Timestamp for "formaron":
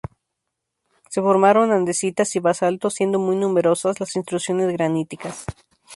1.21-1.71